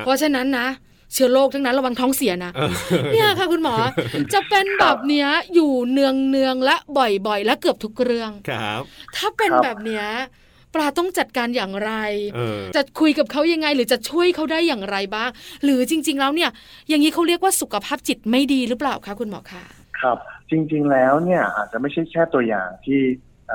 [0.00, 0.68] เพราะฉะนั้นนะ
[1.12, 2.52] เชื้อโรคทั้งนั้นระวังท้องเสียนะ
[3.12, 3.74] เนี่ยค่ะคุณหมอ
[4.32, 8.82] จะเป็นแบบเนี้ยอยู่เนืองเนืองและบ่อยๆ และเกือบทุกเรื่องครับ
[9.16, 10.06] ถ้าเป็นแบบเนี้ย
[10.74, 11.92] ปลาต้องจัดการอย่างไร
[12.76, 15.30] จะคุยกับเขายังไง หรือจะช่วยเขาได้อย่างไรบ้าง
[15.64, 16.50] หรือจริง ๆ แล้วเนี่ย
[16.88, 19.64] อย่างนี้เขาเรียกว่าสุขภาพจิตไม่ดีหรือเปล่าคะคุณหมอคะ
[20.00, 20.18] ครับ
[20.50, 23.00] จริง ๆ แล้วเนี่ยอาจจะไม่ใช่แค่ตัวอย่างที่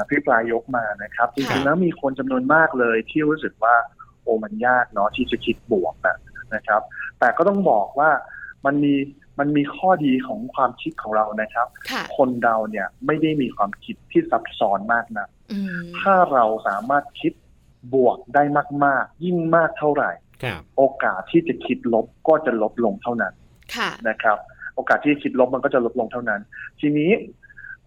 [0.09, 3.75] พี่ปลายกมานะครับจริงๆแล้วมีคนจำนวนมากเลยที่รู้สึกว่า
[4.21, 6.17] โอ้มันยากเนาะที่จะคิดบวกนะ
[6.55, 6.81] นะครับ
[7.19, 8.09] แต่ก็ต้องบอกว่า
[8.65, 8.93] มันมี
[9.39, 11.67] มันมีข้อดีของความคิดของเรานะครับ
[12.17, 15.27] คนเราเนี่ยไม่ได้มีความคิดที่ซับซ้อนมากนะ
[15.99, 17.33] ถ้าเราสามารถคิด
[17.93, 18.43] บวกได้
[18.85, 20.11] มาก ๆ ยิ่งมากเท่าไหร่
[20.77, 23.33] โอกาสที่จะคิดลบก็จะลดลงเท่านั้น
[24.09, 24.37] นะครับ
[24.75, 26.41] โอกาสที่คิดลบมันก็จะลดลงเท่านั้น
[26.79, 27.11] ทีนี้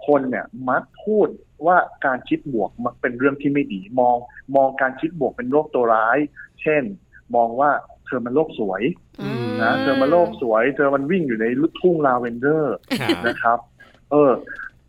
[0.07, 1.29] คนเนี่ยมักพูด
[1.67, 4.17] ว่าการคิดบวกมันเป็นเรื่องที่ไม่ดี มอง
[4.57, 6.19] มองการคิดบวกเป็นโรคตัวร้าย
[6.63, 6.83] เช่น
[7.37, 7.71] มองว่า
[8.07, 8.83] เธอมันโลกสวย
[9.63, 11.47] นะเธอมันโลกสวย เธอมันวิ่งอยู่ใน
[11.81, 12.77] ทุ่งลาเวนเดอร์
[13.27, 13.59] นะครับ
[14.11, 14.33] เออ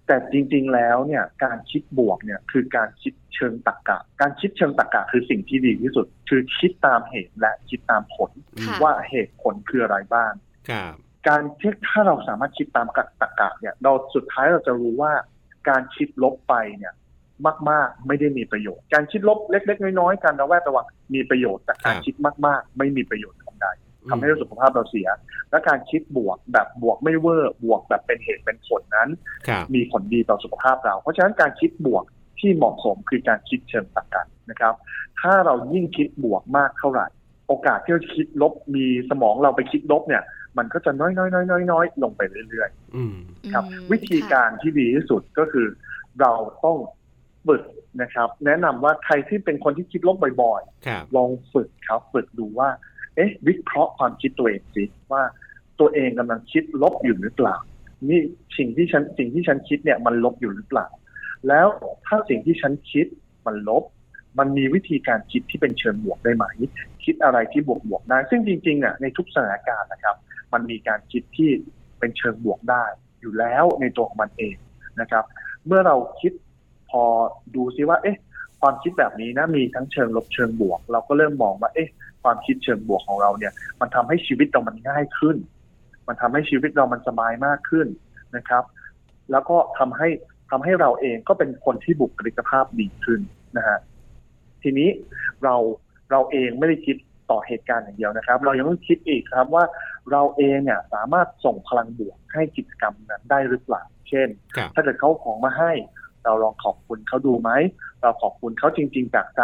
[0.08, 8.32] แต่จริง ๆ แล้วเนี่ย การคิดบวกเนี่ยคือการคิดเชิงตรรกกะ การคิดเชิงตรรกกะคือสิ่งที่ดีที่สุด คือคิดตามเหตุและคิดตามผล
[8.84, 10.32] ว่าเหตุผลคืออะไรบ้าง
[11.28, 15.12] การที่ถ้าเราสามารถคิดตามกัตรกะเนี่ยเราสุดท้ายเราจะรู้ว่า
[15.70, 16.94] การคิดลบไปเนี่ย
[17.70, 23.68] มาก ๆ ไม่ได้มีประโยชน์ การคิดลบเล็ก ๆ น้อยๆการระแวดระวังมีประโยชน์แต่การคิดมาก ๆ ไม่มีประโยชน์ทำใด
[24.10, 25.10] ทำให้สุขภาพเราเสีย
[25.50, 29.10] และการคิดบวกแบบบวกไม่เวอร์บวกแบบเป็นเหตุเป็นผลนั้น
[29.76, 32.04] มีผลดีต่อสุขภาพเรา เพราะฉะนั้นการคิดบวก
[32.40, 34.74] ที่เหมาะสมคือการคิดเชิงตรรกะนะครับ
[35.22, 37.08] ถ้าเรายิ่งคิดบวกมากเท่าไหร่
[37.48, 40.24] โอกาสที่จะคิดลบมีสมองเราไปคิดลบเนี่ย
[40.58, 45.68] มันก็จะน้อยน้อยน้อยน้อยน้อยลงไปเรื่อยๆครับ วิธีการที่ดีที่สุดก็คือ
[46.20, 46.32] เรา
[46.66, 46.78] ต้อง
[47.48, 47.64] ฝึก
[48.02, 52.70] นะครับ แนะนำว่าใครที่เป็นคนที่คิดลบบ่อยๆลองฝึกครับฝึกดูว่า
[53.16, 55.24] เอ๊ะ วิเคราะห์ความคิดตัวเองสิว่า
[55.80, 57.56] ตัวเองกำลังคิดลบอยู่หรือเปล่า
[58.10, 58.22] นี่
[58.58, 60.88] สิ่งที่ฉันสิ่งที่ฉันคิดเนี่ยมันลบอยู่หรือเปล่า
[61.48, 61.68] แล้ว
[62.06, 63.06] ถ้าสิ่งที่ฉันคิด
[63.46, 63.84] มันลบ
[64.40, 66.46] มันมีวิธีการคิดที่เป็นเชิงบวกได้ไหม
[67.06, 70.16] คิดอะไรที่บวกบวกได้ ซึ่งจริงๆอะในทุกสถานการณ์นะครับ
[70.54, 71.50] มันมีการคิดที่
[72.00, 72.84] เป็นเชิงบวกได้
[73.22, 74.56] อยู่แล้วในตัวของมันเอง
[75.02, 75.24] นะครับ
[75.66, 76.34] เมื่อเราคิด
[76.90, 77.04] พอ
[77.56, 78.20] ดูซิว่า เอ๊ะ
[78.62, 81.90] ความคิดแบบนี้นะมีทั้งเชิงลบเชิงบวก เราก็เริ่มมองว่าเอ๊ะ
[82.24, 85.38] ความคิดเชิงบวกของเราเนี่ย มันทำให้ชีวิตเรามันง่ายขึ้น
[86.08, 87.88] มันทำให้ชีวิตเรามันสบายมากขึ้น
[88.36, 88.64] นะครับ
[89.32, 90.10] แล้วก็ทำให้
[90.50, 93.20] ทำให้เราเองก็เป็นคนที่บุคลิกภาพดีขึ้น
[93.58, 93.80] นะฮะ
[94.64, 94.90] ทีนี้
[95.44, 95.56] เรา
[96.12, 96.96] เราเองไม่ได้คิด
[97.32, 99.64] ต่อเหตุการณ์อย่างเดียวนะครับ เรายังต้องคิดอีกครับว่า
[100.12, 104.28] เราเองเนี่ยสามารถส่งพลังบวกให้กิจกรรมนั้นได้หรือเปล่า เช่น
[104.74, 105.72] ถ้าเกิดเขาของมาให้
[106.26, 107.52] เราลองขอบคุณเขาดูไหม
[108.02, 109.42] เราขอบคุณเขาจริง ๆ จากใจ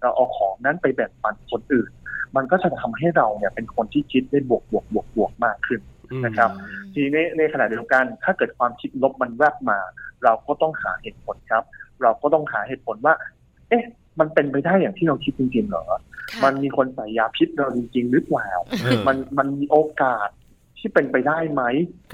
[0.00, 1.90] เราเอาของนั้นไปแบ่งปันคนอื่น
[2.36, 5.80] มันก็จะทำให้เราเนี่ยเป็นคนที่คิดได้บวกบวกบวกบวกมากขึ้น
[6.24, 6.50] นะครับ
[6.94, 9.78] ทีนี้ในขณะเดียวกัน ถ้าเกิดความคิดลบมันแวบมา
[10.24, 11.64] เราก็ต้องหาเหตุผลครับ
[12.02, 13.14] เราก็ต้องหาเหตุผลว่า
[13.68, 13.84] เอ๊ะ
[14.20, 15.84] มันเป็นไปได้อย่างที่เราคิดจริงๆเหรอ
[16.44, 18.50] มันมีคนใส่ยาพิษเราจริงๆหรือเปล่า
[19.06, 20.28] มันมันมีโอกาส
[20.78, 21.62] ที่เป็นไปได้ไหม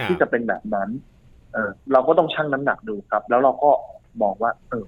[0.04, 0.88] ที่จะเป็นแบบนั้น
[1.52, 3.70] เออเราก็ต้องชั่งน้ำหนักดูครับ แล้วเราก็
[4.22, 4.84] มองว่า เออ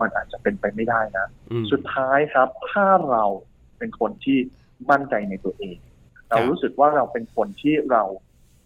[0.00, 1.26] มันอาจจะเป็นไปไม่ได้นะ
[1.72, 3.24] สุดท้ายครับ ถ้าเรา
[3.78, 4.38] เป็นคนที่
[4.90, 5.76] มั่นใจในตัวเอง
[6.30, 8.02] เรารู้สึกว่าเราเป็นคนที่เรา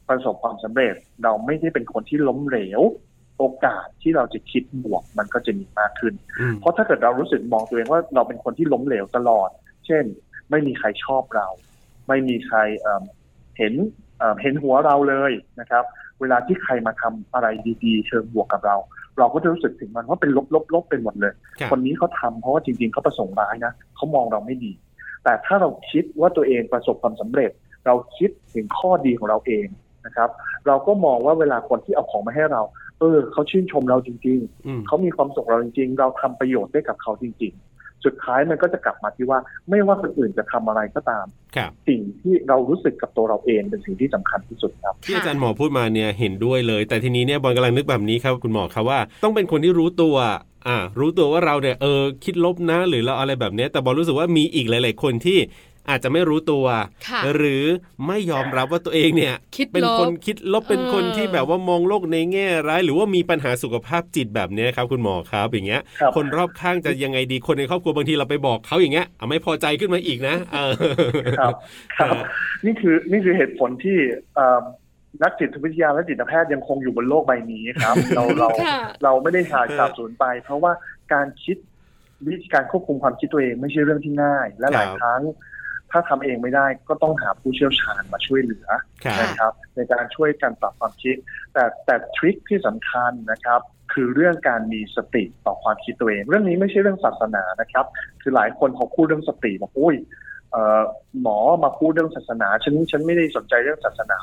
[0.08, 2.80] ประสบความสำเร็จ เราไม่ได้เป็นคนที่ล้มเหลว
[3.40, 6.14] โอกาสที่เราจะคิดบวกมันก็จะมีมากขึ้น
[6.60, 9.48] เพราะถ้าเกิดเรารู้สึกมองตัวเองว่าเราเป็นคนที่ล้มเหลวตลอด
[9.86, 10.04] เช่น
[10.50, 11.48] ไม่มีใครชอบเรา
[12.08, 12.58] ไม่มีใคร
[13.58, 13.74] เห็น
[14.42, 15.84] เห็นหัวเราเลยนะครับ
[16.20, 17.46] เวลาที่ใครมาทำอะไร
[17.84, 18.76] ดีๆ เชิงบวกกับเรา
[19.18, 20.30] เราก็จะรู้สึกถึงมันว่าเป็น
[20.74, 21.32] ลบๆๆเป็นหมดเลย
[21.70, 24.72] คนนี้เขาทาเพราะว่าจริงๆเขาประสงค์ร้ายนะเขามองเราไม่ดี
[25.24, 27.50] แต่ถ้าเราคิดว่าตัวเองประสบความสำเร็จ
[27.86, 29.66] เราคิดถึงข้อดีของเราเอง
[30.06, 30.30] นะครับ
[30.66, 32.62] เราก็มองว่าเวลาคนที่เอาของมาให้เรา
[33.00, 39.38] เออเขาชื่นชมเราจริง ๆ เขามีความสุขเราจริง ๆ เราทำประโยชน์ได้กับเขาจริง ๆ สุดท้ายมันก็จะกลับมาที่ว่า
[39.70, 41.26] ไม่ว่าคนอื่นจะทำอะไรก็ตาม
[41.88, 50.16] สิ่งที่เรารู้สึกกับตัวเราเองเป็นสิ่งที่สำคัญที่สุดครับ ที่อาจารย์หมอพูดมาเนี่ยเห็นด้วยเลย แต่ทีนี้เนี่ยบอลกำลังนึกแบบนี้ครับคุณหมอครับว่าต้องเป็นคนที่รู้ตัว
[50.66, 55.38] อ่ารู้ตัวว่าเราเนี่ยเออคิดลบนะ หรือเราอะไรแบบนี้แต่บอลรู้สึกว่ามีอีกหลาย ๆ คนที่
[55.88, 56.64] อาจจะไม่รู้ตัว
[57.36, 57.64] หรือ
[58.06, 59.34] ไม่ยอมรับว่าตัวเองเนี่ย
[59.72, 65.80] เป็นคนคิดลบเป็นคนที่แบบว่ามองโลกในแง่ร้าย หรือว่ามีปัญหาสุขภาพจิตแบบนี้ครับ คุณหมอครับอย่างเงี้ย
[66.16, 70.36] คนรอบข้างจะยังไงดีคนในครอบครัวบางทีเราไปบอกเขาอย่างเงี้ยเอาไม่พอใจขึ้นมาอีกนะ
[71.40, 71.54] ครับ
[71.98, 72.14] ครับ
[72.64, 73.98] นี่คือนี่คือเหตุผลที่
[75.22, 78.48] นักจิตวิทยาและจิตแพทย์ยังคงอยู่บนโลกใบนี้ครับ เราเรา
[79.04, 80.72] เราไม่ได้หายสาบสูญไป เพราะว่า
[81.12, 81.56] การคิด
[82.28, 85.22] วิธีการควบคุมความคิดตัวเองไม่ใช่เรื่องที่ง่าย และหลายครั้ง
[85.92, 88.66] ถ้าทำเองไม่ได้ก็ต้องหาผู้เชี่ยวชาญมาช่วยเหลือ
[89.22, 91.16] นะครับในการช่วยกันปรับความคิด
[91.52, 93.60] แต่แต่ทริคที่สำคัญนะครับ
[93.92, 97.86] คือเรื่องการมีสติต่อความคิดตัวเอง เรื่องนี้ไม่ใช่เรื่องศาสนานะครับ
[98.22, 99.96] คือหลายคนพอพูดเรื่องสติบอกอุ้ย
[101.22, 104.18] หมอมาพูดเรื่องศาสนาฉันฉันไม่ได้สนใจเรื่องศาสนา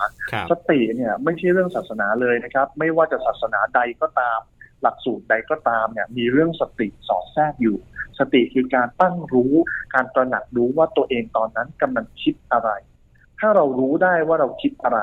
[0.52, 4.40] สติเนี่ยไม่ใช่เรื่องศาสนาเลยนะครับ ไม่ว่าจะศาสนาใดก็ตาม
[4.82, 7.78] หลักสูตรใดก็ตามเนี่ยมีเรื่องสติสอดแทรกอยู่
[8.20, 9.54] สติคือการตั้งรู้
[9.94, 12.70] การตระหนักรู้ว่าตัวเองตอนนั้นกำลังคิดอะไร
[13.40, 15.00] ถ้าเรารู้ได้ว่าเราคิดอะไร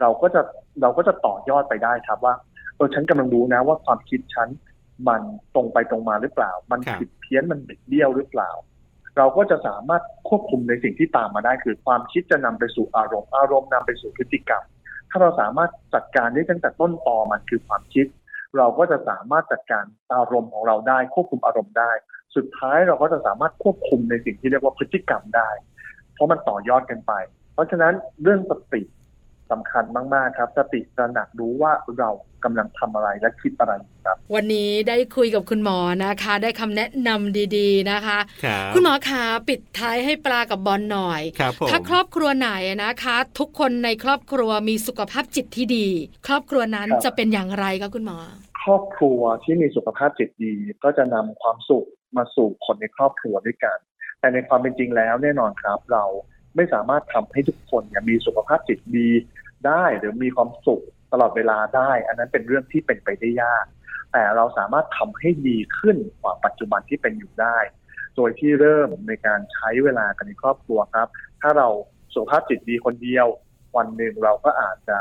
[0.00, 0.42] เราก็จะ
[0.82, 2.34] เราก็จะต่อยอดไปได้ครับว่า
[2.76, 4.48] เออฉันกำลังรู้นะว่าความคิดฉัน
[5.08, 5.22] มัน
[5.54, 8.50] ตรงไปตรงมาหรือเปล่า มันผิดเพี้ยนมันบิดเบี้ยวหรือเปล่า
[9.16, 14.64] เราก็จะสามารถควบคุมในสิ่งที่ตามมาได้ คือความคิดจะนำไปสู่อารมณ์ อารมณ์นำไปสู่พฤติกรรม
[15.10, 18.06] ถ้าเราสามารถจัดการได้ตั้งแต่ต้นตอมันคือความคิด
[18.56, 19.84] เราก็จะสามารถจัดการ
[20.14, 21.90] อารมณ์ของเราได้ ควบคุมอารมณ์ได้
[22.36, 25.50] สุดท้ายเราก็จะสามารถควบคุมในสิ่งที่เรียกว่าพฤติกรรมได้
[26.14, 27.12] เพราะมันต่อยอดกันไป
[27.54, 28.82] เพราะฉะนั้นเรื่องสติ
[29.50, 29.84] สำคัญ
[30.14, 32.10] มาก ๆ ครับ สติตระหนักรู้ว่าเรา
[32.44, 33.72] กำลังทำอะไรและคิดอะไร
[34.06, 41.22] ครับ วันนี้ได้คุยกับคุณหมอนะคะ ได้คำแนะนำดีๆนะคะคคุณหมอคะปิดท้ายให้ปลากับบอลหน่อย
[41.70, 42.50] ถ้าครอบครัวไหน
[42.84, 45.88] นะคะ ทุกคนในครอบครัวมีสุขภาพจิตที่ดี
[46.26, 48.18] ครอบครัวนั้นจะเป็นอย่างไรคะคุณหมอ
[48.62, 51.86] ครอบครัวที่มีสุขภาพจิตดี ก็จะนำความสุข
[52.16, 53.78] มาสู่คนในครอบครัวด้วยกัน
[54.20, 56.04] แต่ในความเป็นจริงแล้วแน่นอนครับเรา
[56.56, 59.10] ไม่สามารถทำให้ทุกคนมีสุขภาพจิตดี
[59.66, 60.82] ได้ หรือมีความสุข
[61.12, 63.64] ตลอดเวลาได้ อันนั้นเป็นเรื่องที่เป็นไปได้ยาก
[64.12, 67.58] แต่เราสามารถทำให้ดีขึ้นกว่าปัจจุบันที่เป็นอยู่ได้
[68.16, 71.08] โดยที่เริ่มในการใช้เวลากันในครอบครัวครับ
[71.40, 71.68] ถ้าเรา
[72.14, 73.26] สุขภาพจิตดีคนเดียว
[73.76, 74.96] วันหนึ่งเราก็อาจจะ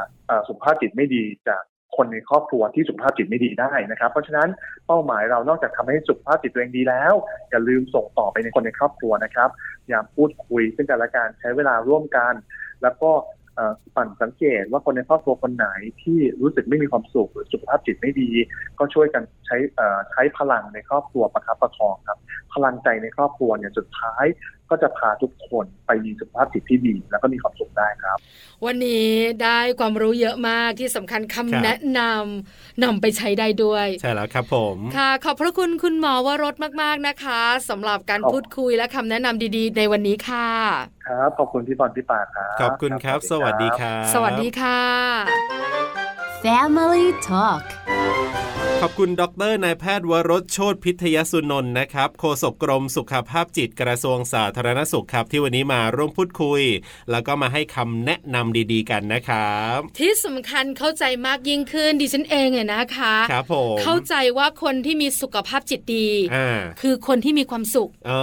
[0.48, 1.64] สุขภาพจิตไม่ดีจาก
[2.00, 4.50] คนในครอบครัวที่สุขภาพจิตไม่ดีได้นะครับ เพราะฉะนั้น
[4.88, 7.14] เป้าหมายเรานอกจากทำให้สุขภาพจิตตัวเองดีแล้ว
[7.50, 9.50] อย่าลืมส่งต่อไปในคนในครอบครัวนะครับ
[9.90, 12.34] อย่าพูดคุยซึ่งกันและกันใช้เวลาร่วมกัน
[12.84, 13.12] แล้วก็
[13.96, 15.68] ปั่นสังเกตว่าคนในครอบครัวคนไหน
[16.02, 18.30] ที่รู้สึกไม่มีความสุขหรือสุขภาพจิตไม่ดี
[18.80, 19.58] ก็ช่วยกันใช้
[20.12, 22.20] ใช้พลังในครอบครัวประคับประคองครับ
[22.54, 24.26] พลังใจในครอบครัวเนี่ยสุดท้าย
[24.70, 28.18] ก็จะพาทุกคนไปมีสุขภาพจิตที่ดี แล้วก็มีความสุขได้ครับ
[28.66, 29.08] วันนี้
[29.44, 40.50] ได้ความรู้เยอะมากที่สำคัญคำแนะนำนำไปใช้ได้ด้วย ใช่แล้วครับผมค่ะ ขอบพระคุณคุณหมอวรสมาก ๆนะคะสำหรับการพูดคุยและคำแนะนำดีๆ ในวันนี้ค่ะ
[41.08, 46.09] ครับขอบคุณพี่บอลพี่ปาครับขอบคุณครับ สวัสดีครับ สวัสดีค่ะ
[46.44, 47.64] Family Talk
[48.84, 56.62] ขอบคุณดรนายแพทย์วรสโชตพิทยสุนนท์นะครับโฆษกกรมสุขภาพจิตกระทรวงสาธารณสุขครับ ที่วันนี้มาร่วมพูดคุย
[57.12, 66.50] แล้วก็มาให้คำแนะนำดีๆกันนะครับ ที่สำคัญเข้าใจมากยิ่งขึ้นดิฉันเองเนี่ยนะคะครับผมเข้าใจว่าคนที่มีสุขภาพจิตดีอ่า
[66.82, 68.22] คือคนที่มีความสุขอ๋อ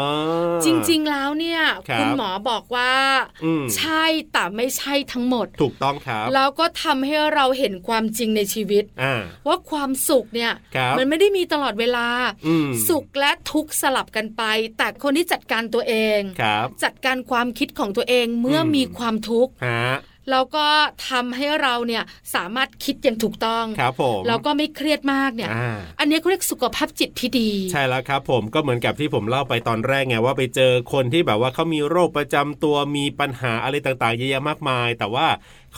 [0.65, 2.93] จริงๆแล้วเนี่ยครับคุณหมอบอกว่า
[3.45, 9.15] อืมใช่แต่ไม่ใช่ทั้งหมด ถูกต้องครับแล้วก็ทำให้เราเห็นความจริงในชีวิตอ่า
[9.47, 12.07] ว่าความสุขเนี่ยครับมันไม่ได้มีตลอดเวลา
[12.47, 14.43] อืมสุขและทุกข์สลับกันไป
[14.79, 19.97] แต่คนที่จัดการตัวเองครับจัดการความคิดของตัวเองเมื่ออมมีความทุกข์ฮะ
[20.31, 20.67] แล้วก็
[21.09, 22.03] ทำให้เราเนี่ย
[22.35, 35.27] สามารถคิดอย่างถูกต้องครับผมแล้วก็ไม่เครียดมากเนี่ยอ่าอันนี้เขาเรียกสุขภาพจิตที่ดี ใช่แล้วครับผมก็เหมือนกับที่ผมเล่าไปตอนแรกไงว่าไปเจอคนที่แบบว่าเขามีโรคประจำตัวมีปัญหาอะไรต่างๆเยอะแยะมากมาย แต่ว่า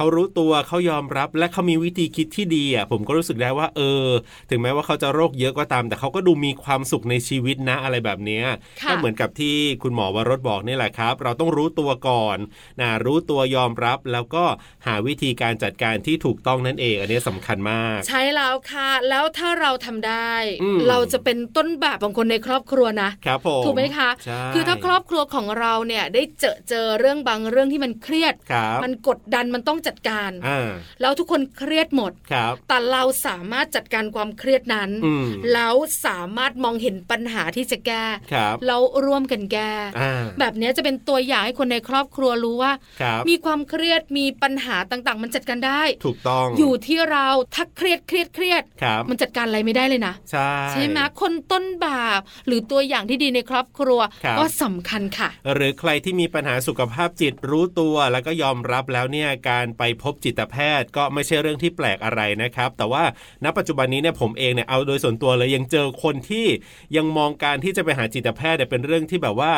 [0.01, 4.07] เขารู้ตัวเขายอมรับ และเขามีวิธีคิดที่ดีอะผมก็รู้สึกได้ว่า เออ
[4.51, 8.45] ถึงแม้ว่าเขาจะโรคเยอะก็ตาม แต่เขาก็ดูมีความสุขในชีวิตนะอะไรแบบเนี้ย
[8.83, 12.39] ค่ะก็เหมือนกับที่คุณหมอวรสบอกนี่แหละครับ เราต้องรู้ตัวก่อน
[12.81, 14.45] นะรู้ตัวยอมรับแล้วก็
[14.87, 20.33] หาวิธีการจัดการที่ถูกต้องนั่นเอง อันนี้สำคัญมาก ใช่แล้วค่ะ แล้วถ้าเราทำได้
[20.63, 30.71] อืมเราจะเป็นต้นแบบของคนในครอบครัวนะครับผมถูกไหมคะใช่คือถ้าครอบครัวของเราเนี่ยได้เจอเจอเรื่องบางเรื่องที่มันเครียดครับมันกดดันมันต้องจัดการอ่า
[31.01, 35.75] แล้วทุกคนเครียดหมดครับแต่เราสามารถจัดการความเครียดนั้นอืมแล้ว
[36.07, 42.73] สามารถมองเห็นปัญหาที่จะแก้ครับแล้วร่วมกันแก้อ่าแบบนี้จะเป็นตัวอย่างให้คนในครอบครัวรู้ว่า
[43.03, 51.87] ครับมีความเครียดมีปัญหาต่างๆ มันจัดการได้ ถูกต้องอยู่ที่เราถ้าเครียดเครียดเครียดครับมันจัดการอะไรไม่ได้เลยนะ ใช่ใช่ไหมคนต้นแบ
[52.19, 63.05] บหรือตัวอย่างที่ดีในครอบครัวครับก็สำคัญค่ะ หรือใครที่มีปัญหาสุขภาพจิตรู้ตัวแล้วก็ยอมรับแล้วเนี่ยการไปพบจิตแพทย์ก็ไม่ใช่เรื่องที่แปลกอะไรนะครับ แต่ว่า
[63.45, 66.47] ณปัจจุบันนี้เนี่ยผมเองเนี่ยเอาโดยส่วนตัวเลยยังเจอคนที่
[66.97, 69.53] ยังมองการที่จะไปหาจิตแพทย์เนี่ยเป็นเรื่องที่แบบว่า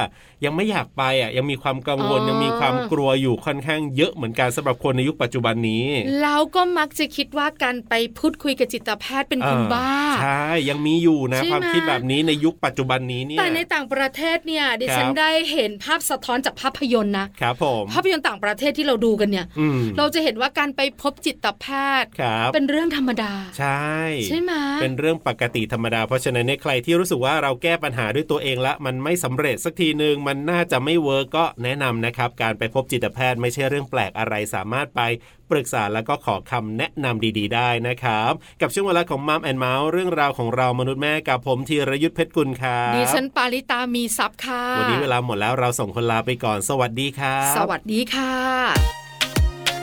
[0.44, 5.86] ยังไม่อยากไปอะยังมีความกังวลอ๋อยังมีความกลัวอยู่ค่อนข้างเยอะเหมือนกันสำหรับคนในยุคปัจจุบันนี้
[6.22, 21.66] แล้วก็มักจะคิดว่าการไปพูดคุยกับจิตแพทย์เป็นคนเออบ้าใช่ยังมีอยู่นะใช่ไหมความคิดแบบนี้ในยุคปัจจุบันนี้เนี่ยแต่ในต่างประเทศเนี่ยดิฉันครับได้เห็นภาพสะท้อนจากภาพยนตร์นะครับผมภาพยนตร์ต่างประเทศที่เราดูกันเนี่ยอืมเราจะเห็นว่าการไปพบจิตแพ
[22.02, 23.94] ทย์ครับเป็นเรื่องธรรมดา ใช่
[24.26, 35.00] ใช่ไหมเป็นเรื่องปกติธรรมดา เพราะฉะนั้นเนี่ยใครที่รู้สึกว่าเราแก้ปัญหาด้วยตัวเองละมันไม่สำเร็จสักทีหนึ่งมันน่าจะไม่เวิร์กก็แนะนำนะครับ การไปพบจิตแพทย์ไม่ใช่เรื่องแปลกอะไรสามารถไป
[35.50, 49.09] ปรึกษาแล้วก็ขอคำแนะนำดีๆ ได้นะครับ กับช่วงเวลาของมัมแอนเมาส์เรื่องราวของเรามนุษย์แม่กับผมธีรยุทธเพชรกุลครับดิฉันปาริตามีซับค่ะ วันนี้เวลาหมดแล้วเราสองคนลาไปก่อนสวัสดีครับสวัสดีค่ะ